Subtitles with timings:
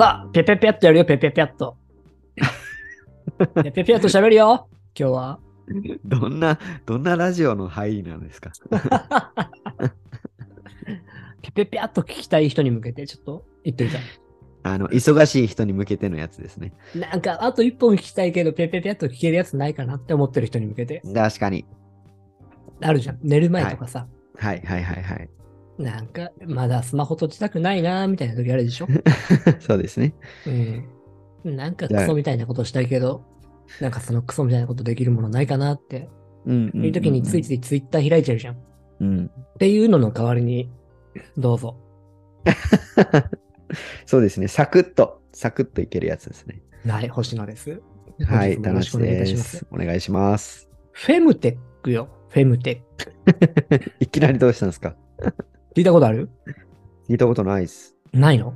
[0.00, 1.76] さあ、ペペペッとやるよ、ペペペッと。
[3.62, 4.66] ペペペッと喋るよ、
[4.98, 5.40] 今日は。
[6.06, 8.50] どんな、どんなラジオの入りなんですか？
[11.42, 13.98] ペペペッと聞きたい人に向けてちょっと言ってみた。
[14.62, 16.72] あの、忙しい人に向けてのやつですね。
[16.94, 21.02] なんか、あと一本聞きたいけど、ペペペッと聞けるやつないかなって思ってる人に向けて。
[21.14, 21.66] 確かに。
[22.82, 23.18] あるじゃん。
[23.22, 24.06] 寝る前とかさ。
[24.36, 25.28] はいはいはいはい。
[25.82, 28.86] なんか、まだスマホ閉じたくないなみたいな時あるでしょ？
[29.60, 30.14] そうですね。
[31.44, 31.56] うん。
[31.56, 33.24] なんかクソみたいなことしたいけど、
[33.80, 36.08] なんかそのクソみたいなことできるものないかなって。
[36.46, 36.84] うんうん。
[36.84, 38.54] いう時についついツイッター開いちゃうじゃん。
[38.54, 38.58] っ
[39.00, 39.30] うん。
[39.58, 40.70] ていうのの代わりに、
[41.38, 41.76] どうぞ。
[44.06, 44.48] そうですね。
[44.48, 46.62] サクッと、サクッといけるやつですね。
[46.86, 47.80] はい、星野です。
[48.26, 49.66] はい、本日もよろしくお願いいたしでますす。。
[49.70, 50.68] お願いします。
[50.92, 52.08] フェムテックよ。
[52.28, 53.04] フェムテッ
[53.78, 53.90] ク。
[54.00, 54.96] いきなりどうしたんですか？
[55.74, 56.28] 聞いたことある？
[57.08, 57.94] 聞いたことないです。
[58.12, 58.54] ないの？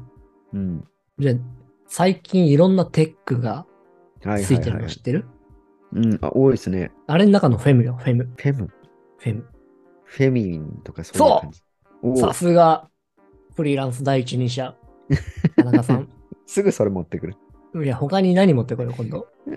[0.52, 0.84] うん。
[1.18, 1.34] じゃあ、
[1.86, 3.66] 最近いろんなテックが
[4.24, 5.02] はいついてはいはいるの知っ。
[5.02, 5.26] てる、
[5.92, 6.90] うん、あ、多いですね。
[7.06, 8.24] あれの中のフェムよ、フェム。
[8.36, 8.68] フェム、
[9.18, 9.46] フェム。
[10.02, 11.62] フェミニンとかそういう感じ。
[12.02, 12.90] おーさすが、
[13.54, 14.76] フリーランス第一人者、
[15.56, 16.08] 田中さん。
[16.46, 17.36] すぐそれ持ってくる。
[17.84, 19.28] いや、他に何持ってこよう、今度。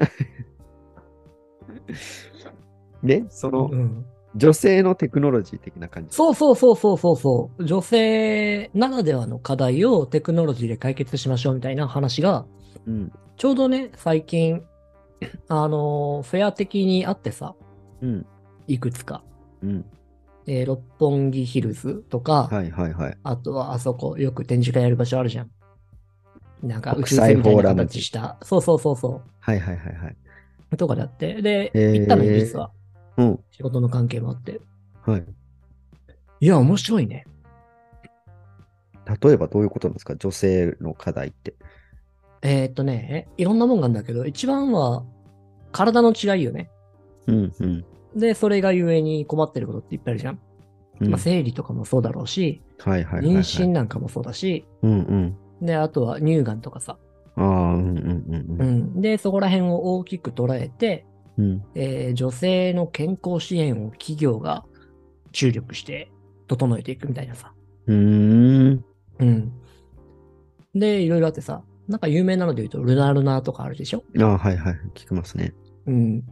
[3.04, 4.06] で、その、うん。
[4.38, 6.16] 女性のテクノロジー的な感じ。
[6.16, 7.66] そうそうそうそうそうそう。
[7.66, 12.46] 女性ならではの課題をテクノロジーで解決しましょうみたいな話が、
[12.86, 13.12] うん。
[13.36, 14.64] ちょうどね、最近、
[15.50, 17.56] あのーフェア的にあってさ、
[18.02, 18.26] うん。
[18.68, 19.24] いくつか。
[19.62, 19.86] うん。
[20.48, 23.18] えー六本木ヒルズとか、はいはいはい。
[23.24, 25.52] あとはあそこ、よく展示会やる場所あるじゃん。
[26.64, 28.38] なんか宇国宙際船みたいな形した。
[28.42, 30.16] そうそうそうそはいはいはいはい。
[30.72, 30.78] う。
[30.78, 31.42] とかであって。
[31.42, 32.72] で、へー行ったのよ、実は。
[33.18, 33.40] うん。
[33.52, 34.62] 仕事の関係もあって。
[35.06, 35.26] はい。
[36.40, 37.26] いや、面白いね。
[39.22, 40.16] 例えばどういうことなんですか？
[40.16, 41.56] 女性の課題って。
[42.42, 45.04] えーっとね、いろんなもんがあるんだけど、一番は
[45.72, 46.70] 体の違いよね。
[47.26, 47.86] うんうん。
[48.16, 50.40] で、それがゆえに困ってることっていっぱいあるじゃん。
[51.00, 53.36] うんまあ、生理とかもそうだろうし、はいはいはい、はい。
[53.38, 54.92] 妊娠なんかもそうだし、うん
[55.62, 55.66] うん。
[55.66, 56.98] で、あとは乳がんとかさ。
[57.36, 58.78] ああ、うんうんうんううん。
[58.98, 59.02] ん。
[59.02, 61.06] で、そこら辺を大きく捉えて、
[61.38, 61.64] うん。
[61.76, 64.66] えー女性の健康支援を企業が
[65.32, 66.12] 注力して
[66.48, 67.54] 整えていくみたいなさ。
[67.86, 67.96] うー
[68.76, 68.86] ん。
[69.20, 69.52] うん。
[70.74, 74.04] で、いろいろあってさ、なんか有名なので言うと、ルナルナとかあるでしょ？
[74.20, 74.74] ああ、はいはい。
[74.94, 75.54] 聞きますね。
[75.86, 76.24] うん。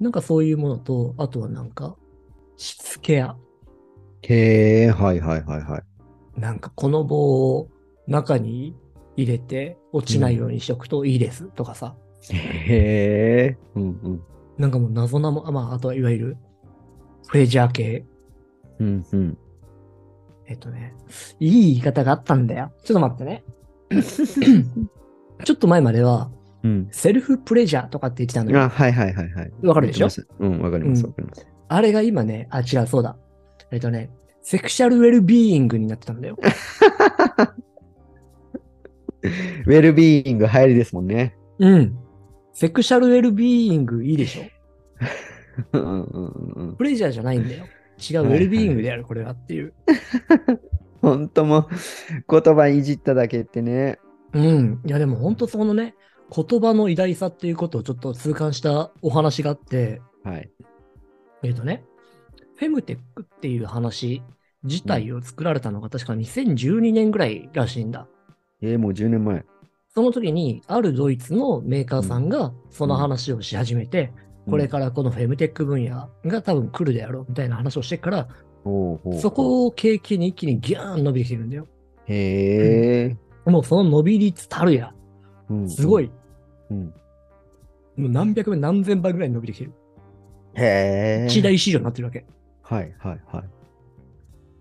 [0.00, 1.96] なんかそういうものと、あとはなんか、
[2.56, 3.36] 質ケア。
[4.22, 6.40] へえ、はいはいはいはい。
[6.40, 7.68] なんかこの棒を
[8.06, 8.74] 中に
[9.16, 11.96] 入れて落ちないようにしとくといいですとかさ。
[12.28, 13.56] へえ。
[13.74, 14.22] うんうん。
[14.58, 16.36] なんかもう謎なも、あまあ、あとはいわゆる、
[17.28, 18.04] プレジャー系。
[18.78, 19.38] うんうん。
[20.46, 20.94] えっとね、
[21.38, 22.72] いい言い方があったんだよ。
[22.84, 23.44] ちょっと待ってね。
[25.44, 26.30] ちょっと前までは、
[26.62, 26.88] うん。
[26.90, 28.60] セルフプレジャーとかって言ってたのよ。
[28.60, 29.52] あ、はいはいはいはい。
[29.62, 30.08] わかるでしょ？
[30.40, 31.46] うん、わかりますうんわかります。
[31.68, 33.16] あれが今ね、あ、違う、そうだ。
[33.70, 34.10] えっとね、
[34.42, 36.36] セクシャルウェルビーイングになってたんだよ。
[39.22, 41.36] ウェルビーイング入りですもんね。
[41.58, 41.96] うん。
[42.60, 44.42] セクシャルウェルビーイングいいでしょ？
[45.72, 46.76] うんうんうんうん。
[46.76, 47.64] プレジャーじゃないんだよ。
[47.98, 49.72] 違う、ウェルビーイングである、これはっていう。
[51.00, 51.66] 本当もう、
[52.28, 53.98] 言葉いじっただけってね。
[54.34, 54.82] うん。
[54.84, 55.94] いや、でも本当そのね、
[56.30, 60.50] 言葉の偉大さっていうことをちょっと痛感したお話があって、はい。
[61.42, 61.82] えっ、とね、
[62.56, 64.22] フェムテックっていう話
[64.64, 68.06] 自体を作られたのが確か2012年ぐらいらしいんだ。
[68.60, 69.46] えー、もう10年前。
[69.94, 74.12] その時に、あるドイツのメーカーさんがその話をし始めて、
[74.48, 78.28] これからこのフェムテック分野が多分来るであろうみたいな話をしてから、
[78.64, 81.66] そこを契機に一気にギャーン伸びてきてるんだよ。
[82.06, 83.50] へえ。
[83.50, 84.94] もうその伸び率たるや。
[85.48, 86.10] うんすごい。。
[86.70, 86.94] うん。
[87.96, 89.72] もう何百倍何千倍ぐらい伸びてきてる。
[90.54, 91.26] へえ。
[91.28, 92.24] 一大市場になってるわけ。
[92.62, 93.44] はいはいは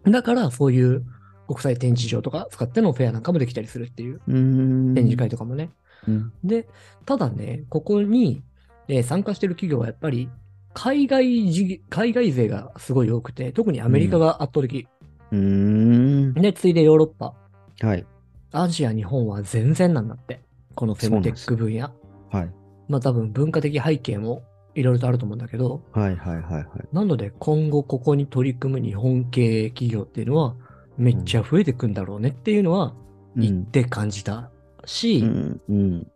[0.05, 0.11] い。
[0.11, 1.05] だから、そういう
[1.49, 4.21] 国際展示場とか使ってのフェアなんかもできたりするっていう。
[4.27, 5.71] 展示会とかもね。
[6.07, 6.31] うん。
[6.43, 6.67] で、
[7.07, 8.43] ただね、ここに、
[8.87, 10.29] えー参加してる企業はやっぱり、
[10.75, 14.87] 海外海外勢がすごい多くて、特にアメリカが圧倒的。
[15.31, 16.33] うーん。
[16.35, 17.33] で、次いでヨーロッパ、
[17.81, 18.05] はい。
[18.51, 20.41] アジア、日本は全然なんだって。
[20.75, 21.91] このフェムテック分野。
[22.29, 22.51] はい。
[22.87, 24.43] まあ多分文化的背景も
[24.75, 26.65] いろいろとあると思うんだけど、はいはいはいはい。
[26.93, 30.55] なので今後ここに取り組む日本系企業っていうのは
[30.99, 32.93] めっちゃ増えてくんだろうねっていうのは
[33.35, 34.51] 言って感じた
[34.85, 35.61] し、うん。
[35.69, 36.11] うん。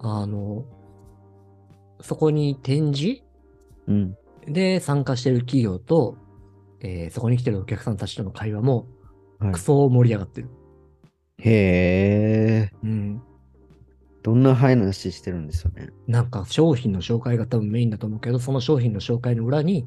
[0.00, 0.64] あの、
[2.00, 3.22] そこに展示？
[3.86, 4.16] うん。
[4.46, 6.16] で参加してる企業と、
[6.80, 8.86] えーそこに来てるお客さんたちとの会話も
[9.38, 9.60] はいク。
[9.60, 10.48] ソ盛り上がってる。
[11.38, 12.76] へえ。
[12.82, 13.22] うん。
[14.22, 15.90] どんな話してるんですよね？
[16.06, 19.86] なんか商品の紹介が多分メインだと思うけど、その商品の紹介の裏に、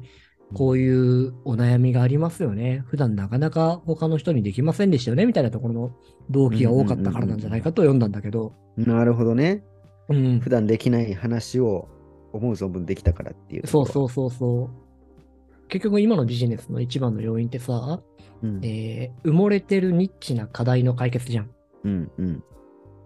[0.54, 2.84] こういうお悩みがありますよね。
[2.86, 5.90] 普段なかなか他の人にできませんでしたよね、みたいなところの
[6.30, 9.62] 動機が多かったからなんじゃないかと読んだんだけど、なるほどね。
[10.08, 10.50] うん普。
[10.50, 11.88] 段できない話を
[12.32, 13.66] 思う存分できたからっていう。
[13.66, 15.68] そうそうそうそう。
[15.68, 18.00] 結局今のビジネスの一番の要因ってさ、
[18.42, 18.46] う。
[18.46, 18.64] うん。
[18.64, 21.50] えー埋もれてるニッチな課題の解決じゃん。
[21.84, 22.44] うんうん。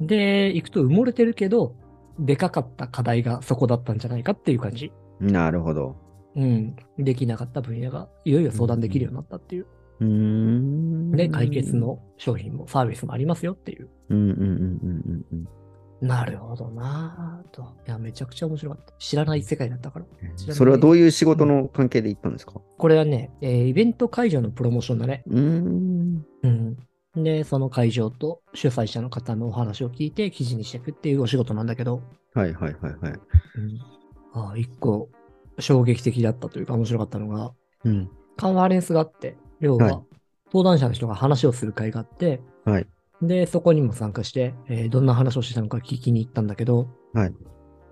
[0.01, 1.75] で、行くと埋もれてるけど、
[2.19, 4.93] でかかった課題がそこだったんじゃないかっていう感じ。
[5.21, 5.97] なるほど。
[6.37, 6.77] うん。
[6.99, 9.67] できなかった分野が、いよいよ相談できるようになったっていう。
[10.01, 11.11] うーん。
[11.13, 11.75] で、解決。
[11.75, 13.89] の商品もサービスもありますよっていう。
[14.11, 15.49] うんうんうんうんうんうん。
[16.07, 17.63] なるほどなぁと。
[17.87, 18.93] いや、めちゃくちゃ面白かった。
[18.99, 20.07] 知らない世界だったから。
[20.53, 22.61] それはどういう仕事の関係で行ったんですか？
[22.77, 25.25] これはね、えーイベント会場のプロモーションだね。
[25.27, 26.27] うーん。
[26.43, 26.77] うん。
[27.25, 32.03] で、その会場と主催者の方のお話を聞いて記事にしていくっていうお仕事なんだけど、
[32.35, 33.13] はいはいはいはい。
[33.13, 33.19] うん、
[34.35, 35.09] ああ、一個
[35.59, 37.53] 衝撃的だったというか面白かったのが、
[37.85, 38.11] うん。
[38.37, 40.03] カンファレンスがあって、要は
[40.47, 42.87] 登壇者の人が話をする会があって、はい。
[43.23, 47.35] で、そこにも参加して、えーどんな話をしてたのか聞きに行ったんだけど、はい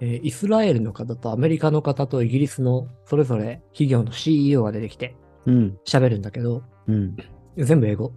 [0.01, 5.17] えーイスラエルの方とアメリカの方とイギリスのそれぞれ企業の CEO が出てきて
[5.47, 5.79] うん。
[5.87, 7.17] 喋るんだけど、うん。
[7.57, 8.13] 全部英語。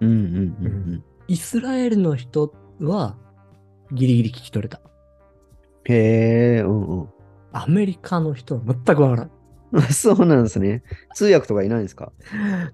[0.00, 3.16] うんうんうんイスラエルの人は
[3.90, 4.80] ギリギリ聞き取れた。
[5.88, 5.92] うん。
[5.92, 7.08] へえ、うんうん。
[7.58, 9.30] アメリカの人は全くわからん。
[9.74, 10.82] あ そうなんですね。
[11.14, 12.12] 通訳とかいないんですか？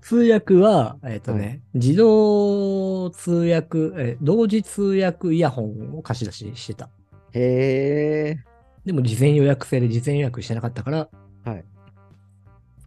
[0.03, 6.91] 通訳は、えっ、とね、自動通訳、えー同時通訳イヤホンを貸し出ししてた。
[7.33, 8.45] へえ。
[8.85, 11.09] でも事前予約制で事前予約してなかったから、
[11.45, 11.65] はい。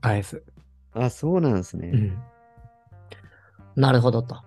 [0.01, 0.43] 返す。
[0.93, 1.89] あ、そうなんですね。
[1.93, 2.17] うん。
[3.75, 4.37] なるほどと。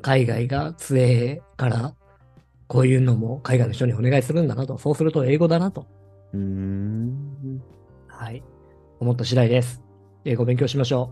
[0.00, 1.94] 海外が強えから、
[2.66, 4.78] こういうのも海外の人にお願いするんだなと。
[4.78, 5.86] そうすると英語だなと。
[6.32, 7.62] うーん。
[8.06, 8.42] はい。
[9.00, 9.82] 思った次第です。
[10.24, 11.10] 英語勉強しましょ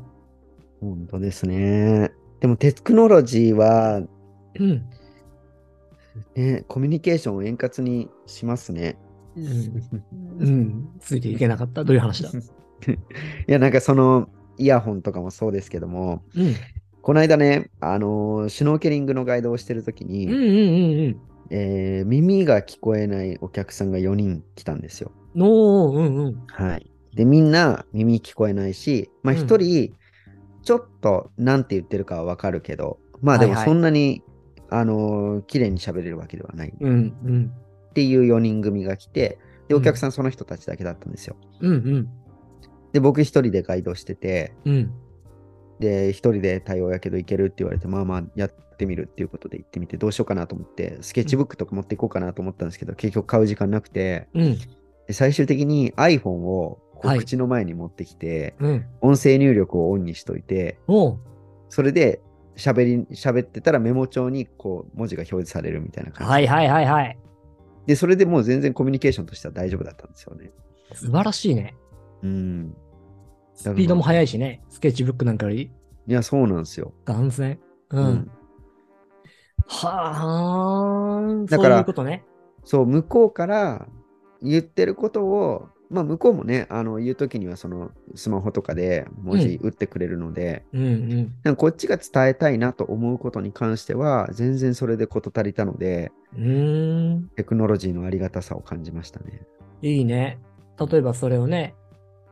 [0.81, 2.11] 本当ですね。
[2.41, 4.09] でもテクノロジーは、う。
[4.59, 4.85] うん。
[6.35, 8.99] ね、コミュニケーションを円滑にしますね。
[9.37, 9.47] うん。
[10.39, 10.89] うん。
[11.01, 11.85] ついていけなかった。
[11.85, 12.31] どういう話だ？
[12.37, 12.97] い
[13.47, 14.29] や、なんかその
[14.59, 16.55] イヤホンとかもそうですけども、うん。
[17.03, 21.21] この間ね、あのーシュノーケリングのガイドをしてるときに、うんうんうんうん。
[21.51, 25.13] えー耳が聞こえないお客さんが4人来たんですよ。
[25.37, 26.47] おー、うんうん。
[26.49, 26.91] はい。
[27.15, 29.95] で、みんな耳聞こえないし、まあうん一人、
[30.63, 34.23] ちょっとなんて言ってるかはわかるけど、まあでもはいはいそんなに、
[34.71, 36.93] あのー綺麗に喋れるわけではないっうん
[37.25, 37.53] うん。
[37.95, 39.39] ていう4人組が来て、
[39.69, 41.37] で、うんお客さんその人たちだけだったんですよ。
[41.61, 42.09] うんうん。
[42.93, 44.91] で、僕一人でガイドしてて、うん。
[45.79, 54.59] で、一人で対応やけどいけるって言われて、まあまあやってみるっていうことで行ってみて、どうしようかなと思って、スケッチブックとか持っていこうかなと思ったんですけど、結局買う時間なくて、うん。
[55.07, 58.87] で最終的に iPhone を口の前に持ってきて、うん。
[59.01, 60.79] 音声入力をオンにしといて、
[61.69, 62.21] それで
[62.57, 66.31] 喋り、喋ってたらメモ帳にこう文字が表示されるみたいな感じ。
[66.31, 67.19] はいはいはいはい。
[67.87, 70.51] で、それでもう全然コミュニケーションとしては大丈夫だったんですよね。
[70.93, 71.77] 素晴らしいね。
[72.23, 72.77] うん。
[73.55, 74.63] スピードも速いしね。
[74.69, 75.71] スケッチブックなんかより
[76.09, 76.93] いや、そうなんですよ。
[77.05, 77.59] 断然。
[77.91, 78.01] う。。
[78.01, 78.31] うん
[79.67, 82.25] はあ、だからそういうことね。
[82.65, 83.87] そう、向こうから
[84.43, 91.35] 言ってることを、まあ向こうもね、あの言うときにはそのスマホとかで文字打ってくれるので、うんうん。
[91.45, 97.31] なんかこっちが伝えたいなと思うことに関しては、全然それで事足りたので、うーん。
[97.37, 99.43] テクノロジーのありがたさを感じましたね。
[99.83, 100.41] いいね。
[100.91, 101.75] 例えばそれをね、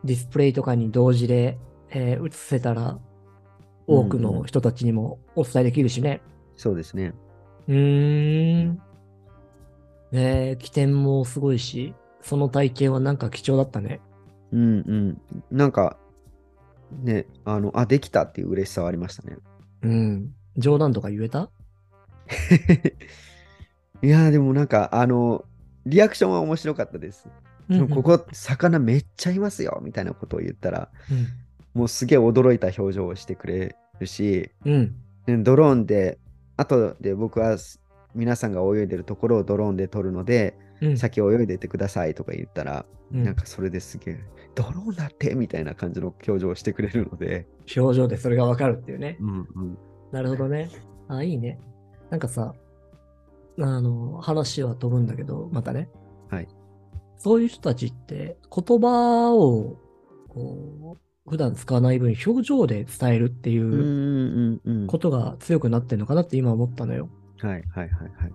[0.03, 1.59] ディスプレイとかに同時で、
[1.91, 2.99] えー映せたら、
[3.87, 6.23] 多くの人たちにもお伝えできるしね。
[6.57, 7.13] そうですね。
[7.69, 8.75] うーん。
[10.13, 14.01] ねえ、起点もすごいし、その体験はなんか貴重だったね。
[14.53, 15.23] うんうん。
[15.51, 15.97] なんか、
[17.03, 19.37] ね、あの、あ、できたっていう嬉しさはありましたね。
[19.83, 20.33] うん。
[20.57, 21.51] 冗談とか言えた？
[24.03, 25.45] いやーでもなんか、あの、
[25.87, 27.29] リアクションは面白かったです。
[27.69, 31.27] うんうんここ、魚めっちゃいますよみたいなことを言ったら、うん
[31.75, 34.95] もうすげえ驚いた表情をしてくれるし、うん。
[35.27, 36.21] ねドローンで、
[36.57, 37.81] 後で僕はす
[38.15, 40.97] 皆さんが泳いでるところをドローンで撮るので、うん。
[40.97, 44.21] 先泳いでてくださいとか言ったら、うんなんかそれですげえ、
[44.55, 47.47] ドローンだってみたいな感じの表情をしてくれるので、
[47.77, 49.17] 表情でそれがわかるっていうね。
[49.21, 49.79] うんうん、
[50.11, 50.71] なるほどね。
[51.09, 51.61] あ、いいね。
[52.11, 52.55] なんかさ、
[53.61, 55.89] あの、話は飛ぶんだけど、またね。
[56.29, 56.49] はい。
[57.19, 59.77] そういう人たちって、言葉を、
[60.29, 64.54] こう、普段使わない分、表情で伝えるっていうんううんうん。
[64.95, 67.09] ことが強くなってるのかなって今思ったのよ。
[67.41, 68.33] はいはいはいはい。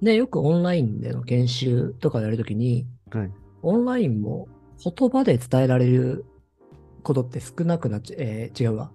[0.00, 3.30] で、よくオンラインでの研修とかをやるときに、はい。
[3.62, 4.46] オンラインも
[4.84, 6.24] 言葉で伝えられる
[7.02, 8.92] ことって少なくなっちゃう、えー違うわ。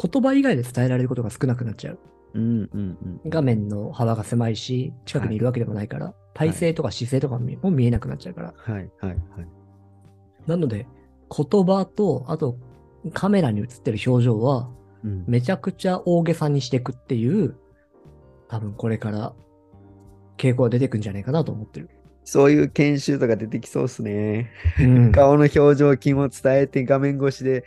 [0.00, 1.98] 言葉以外で伝えられることが少なくなっちゃう。
[2.34, 3.30] うんうんうん。
[3.30, 8.54] 画面の幅が狭いし、近くにいるわけでもないから、体勢とか姿勢とかも見えなくなっちゃうから。
[8.56, 9.18] はいはいはい。
[10.46, 10.86] なので、
[11.36, 12.56] 言葉と、あと
[13.12, 17.56] カメラに映ってる表情は、うん、めちゃくちゃ大げさにしていくっていう、
[18.48, 19.34] 多分これから
[20.36, 21.90] 傾向が出てくんじゃないかなと思ってる。
[22.24, 24.50] そういう研修とか出てきそうっすね。
[24.80, 27.64] うん顔の表情筋を伝えて画面越しで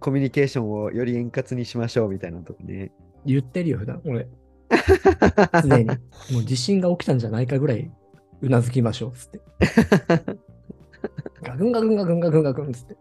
[0.00, 2.92] コミュニケーションをより円滑にしましょうみたいなとこね。
[3.26, 4.00] 言ってるよ、普段。
[4.06, 4.28] 俺。
[5.62, 5.84] 常に。
[5.84, 5.94] も
[6.40, 7.90] う地震が起きたんじゃないかぐらい
[8.40, 9.40] うなずきましょう、つって。
[11.42, 12.96] ガクンガクンガクンガクンガクンつって。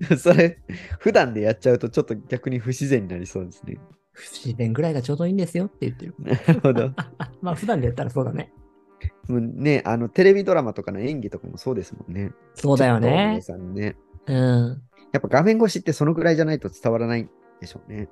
[0.18, 0.58] それ、
[0.98, 3.78] 普段でやっちゃうとちょっと逆に不自然になりそうですね。
[4.12, 6.14] 不自然ぐらいがちょうどいいんですよって言ってる。
[6.18, 6.92] なるほど。
[7.40, 8.52] まあ普段でやったらそうだね。
[9.28, 12.32] もうね、あの、テレビドラマとかの演技とかもそうですもんね。
[12.54, 13.42] そうだよね皆。
[13.42, 13.96] さんね。
[14.26, 14.82] うん。
[15.12, 17.28] やっぱ画面越しってそのぐらいじゃないと伝わらない
[17.60, 18.08] でしょうね。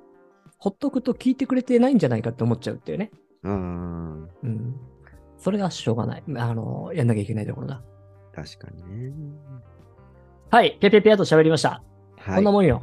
[0.57, 3.11] ほっとくと聞いてくれてないんじゃないかって思っちゃうっていうね。
[3.43, 3.51] あう
[4.47, 4.75] ん。
[5.37, 6.23] それがしょうがない。
[6.35, 7.83] あの、やんなきゃいけないところだ。
[8.33, 9.13] あ、確かにね。
[10.49, 10.77] はい。
[10.79, 11.81] ペペペアと喋りました。
[12.17, 12.35] はい。
[12.35, 12.81] こんなもんよ。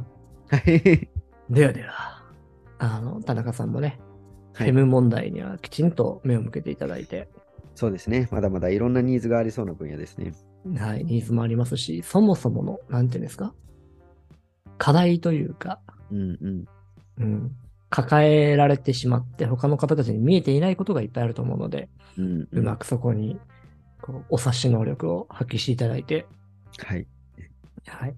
[0.49, 1.09] はい。
[1.49, 2.23] ではでは。
[2.77, 3.99] あの、田中さんもね、
[4.53, 7.27] はいフェム問題にはきちんと目を向けていただいて、
[7.75, 8.29] そうですね。
[8.31, 10.33] まだまだいろんなニーズがありそうな分野ですね。
[10.77, 13.53] はい、ニーズもありますし、そもそもの、なんていうんですか、
[14.77, 16.65] 課題というか、うんうん。
[17.17, 17.51] うん、
[17.89, 23.37] 抱えられてしまって、他の方たちに見えていないことがいっぱいあると思うので、うん、うまくそこに、
[24.01, 26.25] こう、お察し能力を発揮していただいて、
[26.77, 27.05] はい。
[27.87, 28.15] はい、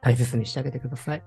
[0.00, 1.22] 大切にしてあげてください。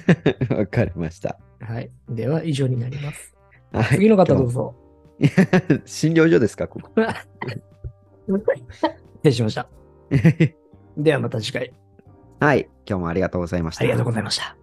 [0.50, 1.38] わかりました。
[1.60, 1.90] はい。
[2.08, 3.34] では、以上になります。
[3.72, 4.74] はい次の方どうぞ。
[5.84, 6.90] 診療所ですか、ここ。
[8.28, 9.68] 失礼しました。
[10.96, 11.72] ではまた次回、
[12.40, 12.68] はい。
[12.88, 13.82] 今日もありがとうございました。
[13.82, 14.56] ありがとうございました。